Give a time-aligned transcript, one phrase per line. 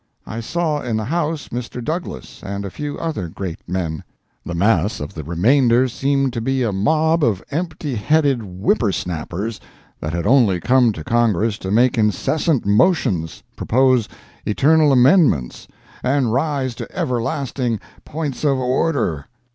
[0.25, 1.79] I saw in the House Mr.
[1.85, 4.03] Douglas and a few other great men.
[4.43, 9.59] The mass of the remainder seemed to be a mob of empty headed whipper snappers
[9.99, 14.09] that had only come to Congress to make incessant motions, propose
[14.43, 15.67] eternal amendments,
[16.01, 19.27] and rise to everlasting points of order.